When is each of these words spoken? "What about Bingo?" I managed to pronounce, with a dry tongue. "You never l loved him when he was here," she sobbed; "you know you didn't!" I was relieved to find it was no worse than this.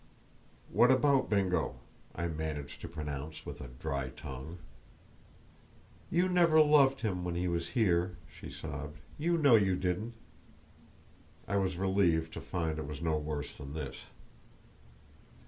"What 0.71 0.89
about 0.89 1.29
Bingo?" 1.29 1.75
I 2.15 2.25
managed 2.27 2.81
to 2.81 2.87
pronounce, 2.87 3.45
with 3.45 3.61
a 3.61 3.67
dry 3.67 4.09
tongue. 4.09 4.57
"You 6.09 6.27
never 6.27 6.57
l 6.57 6.67
loved 6.69 7.01
him 7.01 7.23
when 7.23 7.35
he 7.35 7.47
was 7.47 7.69
here," 7.77 8.17
she 8.27 8.49
sobbed; 8.49 8.97
"you 9.19 9.37
know 9.37 9.55
you 9.55 9.75
didn't!" 9.75 10.15
I 11.47 11.57
was 11.57 11.77
relieved 11.77 12.33
to 12.33 12.41
find 12.41 12.79
it 12.79 12.87
was 12.87 12.99
no 13.03 13.15
worse 13.19 13.53
than 13.53 13.75
this. 13.75 13.97